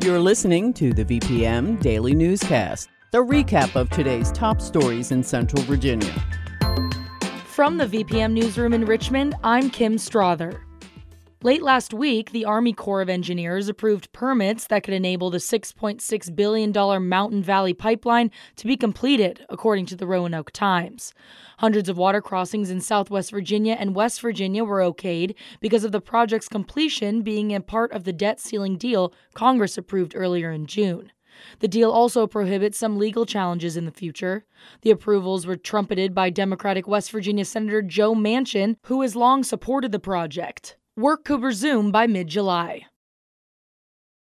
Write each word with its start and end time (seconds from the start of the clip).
You're 0.00 0.20
listening 0.20 0.72
to 0.74 0.92
the 0.92 1.04
VPM 1.04 1.80
Daily 1.80 2.14
Newscast, 2.14 2.88
the 3.10 3.18
recap 3.18 3.74
of 3.74 3.90
today's 3.90 4.30
top 4.30 4.60
stories 4.60 5.10
in 5.10 5.24
Central 5.24 5.60
Virginia. 5.62 6.14
From 7.46 7.76
the 7.76 7.86
VPM 7.86 8.32
Newsroom 8.32 8.74
in 8.74 8.84
Richmond, 8.84 9.34
I'm 9.42 9.70
Kim 9.70 9.98
Strother. 9.98 10.67
Late 11.44 11.62
last 11.62 11.94
week, 11.94 12.32
the 12.32 12.44
Army 12.44 12.72
Corps 12.72 13.00
of 13.00 13.08
Engineers 13.08 13.68
approved 13.68 14.12
permits 14.12 14.66
that 14.66 14.82
could 14.82 14.92
enable 14.92 15.30
the 15.30 15.38
$6.6 15.38 16.34
billion 16.34 17.08
Mountain 17.08 17.44
Valley 17.44 17.72
Pipeline 17.72 18.32
to 18.56 18.66
be 18.66 18.76
completed, 18.76 19.46
according 19.48 19.86
to 19.86 19.94
the 19.94 20.08
Roanoke 20.08 20.50
Times. 20.50 21.14
Hundreds 21.58 21.88
of 21.88 21.96
water 21.96 22.20
crossings 22.20 22.70
in 22.72 22.80
southwest 22.80 23.30
Virginia 23.30 23.76
and 23.78 23.94
West 23.94 24.20
Virginia 24.20 24.64
were 24.64 24.80
okayed 24.80 25.36
because 25.60 25.84
of 25.84 25.92
the 25.92 26.00
project's 26.00 26.48
completion 26.48 27.22
being 27.22 27.54
a 27.54 27.60
part 27.60 27.92
of 27.92 28.02
the 28.02 28.12
debt 28.12 28.40
ceiling 28.40 28.76
deal 28.76 29.12
Congress 29.34 29.78
approved 29.78 30.16
earlier 30.16 30.50
in 30.50 30.66
June. 30.66 31.12
The 31.60 31.68
deal 31.68 31.92
also 31.92 32.26
prohibits 32.26 32.78
some 32.78 32.98
legal 32.98 33.24
challenges 33.24 33.76
in 33.76 33.84
the 33.84 33.92
future. 33.92 34.44
The 34.82 34.90
approvals 34.90 35.46
were 35.46 35.54
trumpeted 35.54 36.16
by 36.16 36.30
Democratic 36.30 36.88
West 36.88 37.12
Virginia 37.12 37.44
Senator 37.44 37.80
Joe 37.80 38.12
Manchin, 38.12 38.74
who 38.86 39.02
has 39.02 39.14
long 39.14 39.44
supported 39.44 39.92
the 39.92 40.00
project. 40.00 40.77
Work 40.98 41.26
could 41.26 41.44
resume 41.44 41.92
by 41.92 42.08
mid 42.08 42.26
July. 42.26 42.86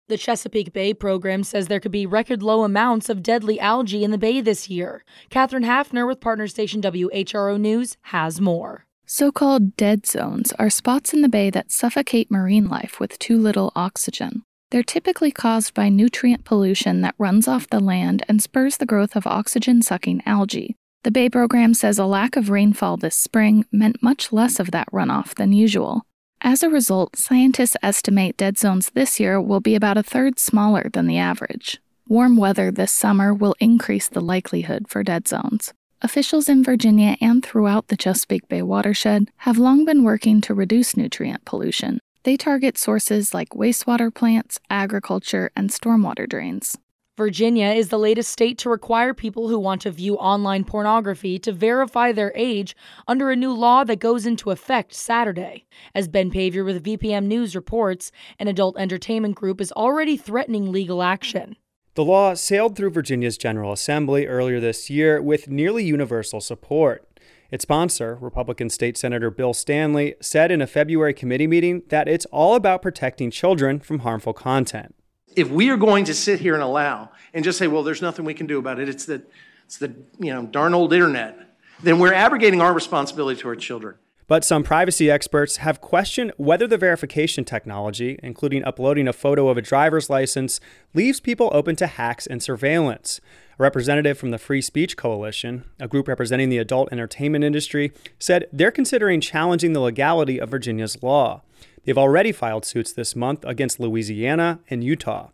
The 0.09 0.17
Chesapeake 0.17 0.73
Bay 0.73 0.93
program 0.93 1.45
says 1.45 1.67
there 1.67 1.79
could 1.79 1.93
be 1.93 2.05
record 2.05 2.43
low 2.43 2.65
amounts 2.65 3.07
of 3.07 3.23
deadly 3.23 3.57
algae 3.57 4.03
in 4.03 4.11
the 4.11 4.17
bay 4.17 4.41
this 4.41 4.69
year. 4.69 5.05
Katherine 5.29 5.63
Hafner 5.63 6.05
with 6.05 6.19
partner 6.19 6.45
station 6.45 6.81
WHRO 6.81 7.57
News 7.57 7.95
has 8.01 8.41
more. 8.41 8.85
So 9.05 9.31
called 9.31 9.77
dead 9.77 10.05
zones 10.05 10.51
are 10.59 10.69
spots 10.69 11.13
in 11.13 11.21
the 11.21 11.29
bay 11.29 11.49
that 11.51 11.71
suffocate 11.71 12.29
marine 12.29 12.67
life 12.67 12.99
with 12.99 13.17
too 13.17 13.37
little 13.37 13.71
oxygen. 13.73 14.43
They're 14.71 14.83
typically 14.83 15.31
caused 15.31 15.73
by 15.73 15.87
nutrient 15.87 16.43
pollution 16.43 16.99
that 16.99 17.15
runs 17.17 17.47
off 17.47 17.69
the 17.69 17.79
land 17.79 18.25
and 18.27 18.41
spurs 18.41 18.75
the 18.75 18.85
growth 18.85 19.15
of 19.15 19.25
oxygen 19.25 19.81
sucking 19.81 20.21
algae. 20.25 20.75
The 21.05 21.11
Bay 21.11 21.29
program 21.29 21.73
says 21.73 21.97
a 21.97 22.05
lack 22.05 22.35
of 22.35 22.49
rainfall 22.49 22.97
this 22.97 23.15
spring 23.15 23.63
meant 23.71 24.03
much 24.03 24.33
less 24.33 24.59
of 24.59 24.71
that 24.71 24.91
runoff 24.91 25.35
than 25.35 25.53
usual. 25.53 26.03
As 26.41 26.61
a 26.61 26.69
result, 26.69 27.15
scientists 27.15 27.75
estimate 27.81 28.37
dead 28.37 28.57
zones 28.57 28.91
this 28.91 29.19
year 29.19 29.41
will 29.41 29.59
be 29.59 29.75
about 29.75 29.97
a 29.97 30.03
third 30.03 30.37
smaller 30.37 30.89
than 30.93 31.07
the 31.07 31.17
average. 31.17 31.79
Warm 32.07 32.37
weather 32.37 32.71
this 32.71 32.91
summer 32.91 33.33
will 33.33 33.55
increase 33.59 34.07
the 34.07 34.21
likelihood 34.21 34.87
for 34.87 35.03
dead 35.03 35.27
zones. 35.27 35.73
Officials 36.01 36.47
in 36.47 36.63
Virginia 36.63 37.17
and 37.19 37.43
throughout 37.43 37.87
the 37.87 37.97
Chesapeake 37.97 38.47
Bay 38.47 38.61
watershed 38.61 39.31
have 39.37 39.57
long 39.57 39.83
been 39.83 40.03
working 40.03 40.39
to 40.41 40.53
reduce 40.53 40.95
nutrient 40.95 41.43
pollution. 41.43 41.99
They 42.23 42.37
target 42.37 42.77
sources 42.77 43.33
like 43.33 43.49
wastewater 43.49 44.13
plants, 44.13 44.59
agriculture, 44.69 45.49
and 45.55 45.71
stormwater 45.71 46.29
drains. 46.29 46.77
Virginia 47.17 47.69
is 47.69 47.89
the 47.89 47.97
latest 47.97 48.31
state 48.31 48.59
to 48.59 48.69
require 48.69 49.11
people 49.11 49.49
who 49.49 49.57
want 49.57 49.81
to 49.81 49.89
view 49.89 50.17
online 50.17 50.63
pornography 50.63 51.39
to 51.39 51.51
verify 51.51 52.11
their 52.11 52.31
age 52.35 52.75
under 53.07 53.31
a 53.31 53.35
new 53.35 53.51
law 53.51 53.83
that 53.83 53.99
goes 53.99 54.27
into 54.27 54.51
effect 54.51 54.93
Saturday. 54.93 55.65
As 55.95 56.07
Ben 56.07 56.29
Paviour 56.29 56.63
with 56.63 56.83
VPM 56.83 57.25
News 57.25 57.55
reports, 57.55 58.11
an 58.37 58.47
adult 58.47 58.77
entertainment 58.77 59.33
group 59.33 59.59
is 59.59 59.71
already 59.71 60.15
threatening 60.15 60.71
legal 60.71 61.01
action. 61.01 61.55
The 61.95 62.05
law 62.05 62.35
sailed 62.35 62.75
through 62.75 62.91
Virginia's 62.91 63.39
General 63.39 63.71
Assembly 63.71 64.27
earlier 64.27 64.59
this 64.59 64.87
year 64.87 65.19
with 65.19 65.49
nearly 65.49 65.83
universal 65.83 66.39
support. 66.39 67.19
Its 67.49 67.63
sponsor, 67.63 68.19
Republican 68.21 68.69
State 68.69 68.95
Senator 68.95 69.31
Bill 69.31 69.55
Stanley, 69.55 70.13
said 70.21 70.51
in 70.51 70.61
a 70.61 70.67
February 70.67 71.15
committee 71.15 71.47
meeting 71.47 71.81
that 71.89 72.07
it's 72.07 72.27
all 72.27 72.53
about 72.53 72.83
protecting 72.83 73.31
children 73.31 73.79
from 73.79 73.99
harmful 73.99 74.33
content 74.33 74.93
if 75.37 75.51
we 75.51 75.69
are 75.69 75.77
going 75.77 76.03
to 76.05 76.15
sit 76.15 76.39
here 76.39 76.55
and 76.55 76.63
allow 76.63 77.11
and 77.33 77.45
just 77.45 77.59
say, 77.59 77.67
well, 77.67 77.83
there's 77.83 78.01
nothing 78.01 78.25
we 78.25 78.33
can 78.33 78.47
do 78.47 78.57
about 78.57 78.79
it, 78.79 78.89
it's 78.89 79.05
the, 79.05 79.21
it's 79.65 79.77
the 79.77 79.93
you 80.19 80.33
know, 80.33 80.47
darn 80.47 80.73
old 80.73 80.91
internet, 80.91 81.37
then 81.83 81.99
we're 81.99 82.13
abrogating 82.13 82.59
our 82.59 82.73
responsibility 82.73 83.39
to 83.39 83.47
our 83.47 83.55
children. 83.55 83.95
But 84.25 84.43
some 84.43 84.63
privacy 84.63 85.09
experts 85.09 85.57
have 85.57 85.79
questioned 85.79 86.33
whether 86.35 86.67
the 86.67 86.77
verification 86.77 87.45
technology, 87.45 88.19
including 88.21 88.65
uploading 88.65 89.07
a 89.07 89.13
photo 89.13 89.47
of 89.47 89.57
a 89.57 89.61
driver's 89.61 90.09
license, 90.09 90.59
leaves 90.93 91.21
people 91.21 91.49
open 91.53 91.77
to 91.77 91.87
hacks 91.87 92.27
and 92.27 92.43
surveillance. 92.43 93.21
A 93.57 93.63
representative 93.63 94.17
from 94.17 94.31
the 94.31 94.37
Free 94.37 94.61
Speech 94.61 94.97
Coalition, 94.97 95.63
a 95.79 95.87
group 95.87 96.09
representing 96.09 96.49
the 96.49 96.57
adult 96.57 96.89
entertainment 96.91 97.45
industry, 97.45 97.93
said 98.19 98.47
they're 98.51 98.71
considering 98.71 99.21
challenging 99.21 99.71
the 99.71 99.79
legality 99.79 100.41
of 100.41 100.49
Virginia's 100.49 101.01
law. 101.01 101.43
They've 101.87 101.97
already 101.97 102.33
filed 102.33 102.65
suits 102.65 102.91
this 102.91 103.15
month 103.15 103.45
against 103.45 103.79
Louisiana 103.79 104.59
and 104.69 104.83
Utah. 104.83 105.29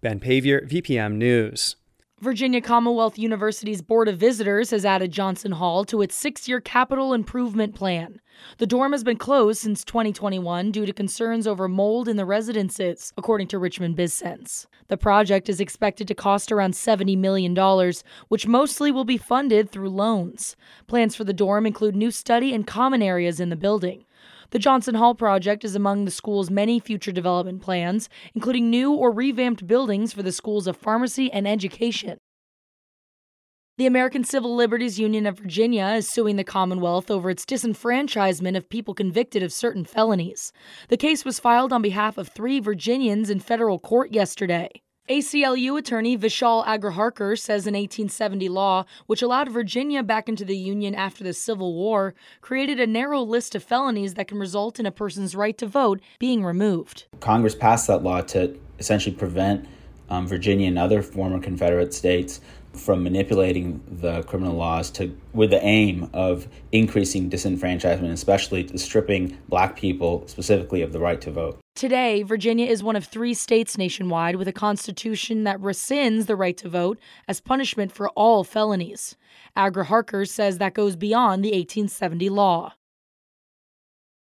Ben 0.00 0.18
Paviour, 0.18 0.62
VPM 0.62 1.16
News. 1.16 1.76
Virginia 2.18 2.62
Commonwealth 2.62 3.18
University's 3.18 3.82
Board 3.82 4.08
of 4.08 4.16
Visitors 4.16 4.70
has 4.70 4.86
added 4.86 5.12
Johnson 5.12 5.52
Hall 5.52 5.84
to 5.84 6.00
its 6.00 6.14
six 6.14 6.48
year 6.48 6.62
capital 6.62 7.12
improvement 7.12 7.74
plan. 7.74 8.22
The 8.56 8.66
dorm 8.66 8.92
has 8.92 9.04
been 9.04 9.18
closed 9.18 9.60
since 9.60 9.84
2021 9.84 10.72
due 10.72 10.86
to 10.86 10.94
concerns 10.94 11.46
over 11.46 11.68
mold 11.68 12.08
in 12.08 12.16
the 12.16 12.24
residences, 12.24 13.12
according 13.18 13.48
to 13.48 13.58
Richmond 13.58 13.94
BizSense. 13.94 14.64
The 14.86 14.96
project 14.96 15.50
is 15.50 15.60
expected 15.60 16.08
to 16.08 16.14
cost 16.14 16.50
around 16.50 16.72
$70 16.72 17.18
million, 17.18 17.54
which 18.28 18.46
mostly 18.46 18.90
will 18.90 19.04
be 19.04 19.18
funded 19.18 19.70
through 19.70 19.90
loans. 19.90 20.56
Plans 20.86 21.14
for 21.14 21.24
the 21.24 21.34
dorm 21.34 21.66
include 21.66 21.94
new 21.94 22.10
study 22.10 22.54
and 22.54 22.66
common 22.66 23.02
areas 23.02 23.40
in 23.40 23.50
the 23.50 23.56
building. 23.56 24.06
The 24.50 24.58
Johnson 24.58 24.94
Hall 24.94 25.14
project 25.14 25.62
is 25.62 25.74
among 25.74 26.04
the 26.04 26.10
school's 26.10 26.50
many 26.50 26.80
future 26.80 27.12
development 27.12 27.60
plans, 27.60 28.08
including 28.34 28.70
new 28.70 28.92
or 28.92 29.10
revamped 29.10 29.66
buildings 29.66 30.14
for 30.14 30.22
the 30.22 30.32
schools 30.32 30.66
of 30.66 30.76
pharmacy 30.76 31.30
and 31.30 31.46
education. 31.46 32.16
The 33.76 33.86
American 33.86 34.24
Civil 34.24 34.56
Liberties 34.56 34.98
Union 34.98 35.26
of 35.26 35.38
Virginia 35.38 35.86
is 35.96 36.08
suing 36.08 36.36
the 36.36 36.44
Commonwealth 36.44 37.10
over 37.10 37.28
its 37.28 37.44
disenfranchisement 37.44 38.56
of 38.56 38.70
people 38.70 38.94
convicted 38.94 39.42
of 39.42 39.52
certain 39.52 39.84
felonies. 39.84 40.50
The 40.88 40.96
case 40.96 41.24
was 41.24 41.38
filed 41.38 41.72
on 41.72 41.82
behalf 41.82 42.16
of 42.16 42.28
three 42.28 42.58
Virginians 42.58 43.30
in 43.30 43.40
federal 43.40 43.78
court 43.78 44.12
yesterday. 44.12 44.82
ACLU 45.08 45.78
attorney 45.78 46.18
Vishal 46.18 46.66
Agraharkar 46.66 47.38
says 47.38 47.66
an 47.66 47.72
1870 47.72 48.50
law, 48.50 48.84
which 49.06 49.22
allowed 49.22 49.48
Virginia 49.48 50.02
back 50.02 50.28
into 50.28 50.44
the 50.44 50.56
Union 50.56 50.94
after 50.94 51.24
the 51.24 51.32
Civil 51.32 51.72
War, 51.72 52.14
created 52.42 52.78
a 52.78 52.86
narrow 52.86 53.22
list 53.22 53.54
of 53.54 53.62
felonies 53.62 54.14
that 54.14 54.28
can 54.28 54.38
result 54.38 54.78
in 54.78 54.84
a 54.84 54.90
person's 54.90 55.34
right 55.34 55.56
to 55.56 55.66
vote 55.66 56.02
being 56.18 56.44
removed. 56.44 57.06
Congress 57.20 57.54
passed 57.54 57.86
that 57.86 58.02
law 58.02 58.20
to 58.20 58.60
essentially 58.78 59.16
prevent 59.16 59.66
um, 60.10 60.26
Virginia 60.26 60.68
and 60.68 60.78
other 60.78 61.00
former 61.00 61.40
Confederate 61.40 61.94
states 61.94 62.42
from 62.74 63.02
manipulating 63.02 63.82
the 63.88 64.22
criminal 64.24 64.54
laws 64.54 64.90
to 64.90 65.18
with 65.32 65.48
the 65.48 65.64
aim 65.64 66.10
of 66.12 66.46
increasing 66.70 67.30
disenfranchisement, 67.30 68.12
especially 68.12 68.68
stripping 68.76 69.38
black 69.48 69.74
people 69.74 70.28
specifically 70.28 70.82
of 70.82 70.92
the 70.92 71.00
right 71.00 71.22
to 71.22 71.30
vote. 71.30 71.58
Today, 71.78 72.24
Virginia 72.24 72.66
is 72.66 72.82
one 72.82 72.96
of 72.96 73.04
three 73.04 73.34
states 73.34 73.78
nationwide 73.78 74.34
with 74.34 74.48
a 74.48 74.52
constitution 74.52 75.44
that 75.44 75.60
rescinds 75.60 76.26
the 76.26 76.34
right 76.34 76.56
to 76.56 76.68
vote 76.68 76.98
as 77.28 77.40
punishment 77.40 77.92
for 77.92 78.08
all 78.16 78.42
felonies. 78.42 79.16
Agraharkar 79.56 80.26
says 80.28 80.58
that 80.58 80.74
goes 80.74 80.96
beyond 80.96 81.44
the 81.44 81.52
1870 81.52 82.30
law. 82.30 82.72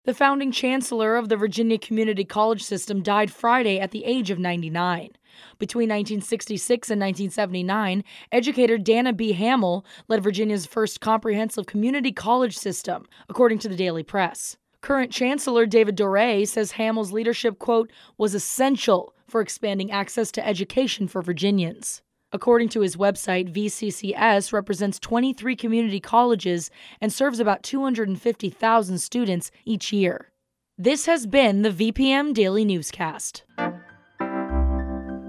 The 0.07 0.15
founding 0.15 0.53
chancellor 0.53 1.17
of 1.17 1.29
the 1.29 1.37
Virginia 1.37 1.77
Community 1.77 2.25
College 2.25 2.63
System 2.63 3.03
died 3.03 3.31
Friday 3.31 3.79
at 3.79 3.91
the 3.91 4.07
age 4.07 4.31
of 4.31 4.39
99. 4.39 5.11
Between 5.59 5.91
1966 5.91 6.91
and 6.91 6.99
1979, 6.99 8.05
educator 8.33 8.79
Dana 8.79 9.13
B. 9.13 9.33
Hamel 9.33 9.85
led 10.09 10.23
Virginia's 10.23 10.65
first 10.65 11.03
comprehensive 11.03 11.67
community 11.67 12.11
college 12.11 12.57
system, 12.57 13.05
according 13.29 13.59
to 13.59 13.69
the 13.69 13.77
Daily 13.77 14.03
Press. 14.03 14.57
Current 14.85 15.11
Chancellor 15.11 15.65
David 15.65 15.97
Doré 15.97 16.47
says 16.47 16.73
Hamel's 16.73 17.11
leadership, 17.11 17.59
quote, 17.59 17.91
was 18.19 18.35
essential 18.35 19.15
for 19.27 19.41
expanding 19.41 19.91
access 19.91 20.31
to 20.33 20.47
education 20.47 21.09
for 21.09 21.23
Virginians. 21.23 22.03
According 22.33 22.69
to 22.69 22.83
his 22.83 22.95
website, 22.95 23.51
VCCS 23.51 24.53
represents 24.53 24.99
23 24.99 25.57
community 25.57 26.01
colleges 26.01 26.71
and 27.01 27.11
serves 27.11 27.41
about 27.41 27.63
250,000 27.63 28.99
students 28.99 29.51
each 29.65 29.91
year. 29.91 30.31
This 30.77 31.07
has 31.07 31.27
been 31.27 31.63
the 31.63 31.71
VPM 31.71 32.35
Daily 32.35 32.67
Newscast. 32.67 33.45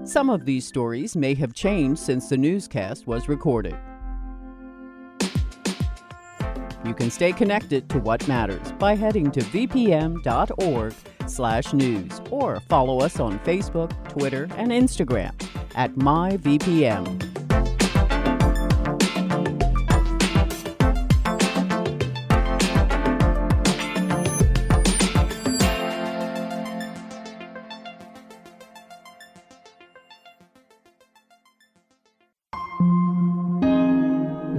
Some 0.04 0.28
of 0.28 0.44
these 0.44 0.66
stories 0.66 1.16
may 1.16 1.32
have 1.32 1.54
changed 1.54 2.02
since 2.02 2.28
the 2.28 2.36
newscast 2.36 3.06
was 3.06 3.26
recorded. 3.26 3.74
You 6.86 6.94
can 6.94 7.10
stay 7.10 7.32
connected 7.32 7.88
to 7.88 7.98
what 7.98 8.28
matters 8.28 8.70
by 8.78 8.94
heading 8.94 9.32
to 9.32 9.40
vpm.org/news 9.40 10.20
or 12.30 12.60
follow 12.60 13.00
us 13.00 13.18
on 13.18 13.40
Facebook, 13.40 14.08
Twitter, 14.08 14.48
and 14.56 14.70
Instagram 14.70 15.32
at 15.74 15.92
myvpm. 15.94 17.22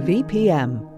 VPM. 0.04 0.97